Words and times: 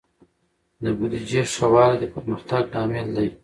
د 0.83 0.85
بودیجې 0.97 1.41
ښه 1.53 1.67
والی 1.73 1.97
د 2.01 2.03
پرمختګ 2.13 2.63
لامل 2.73 3.07
دی. 3.15 3.27